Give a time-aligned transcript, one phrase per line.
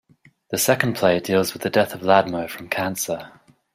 [0.49, 3.33] The second play deals with the death of Ladmo from cancer.